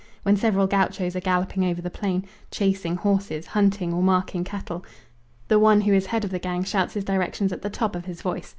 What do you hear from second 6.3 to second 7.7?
the gang shouts his directions at the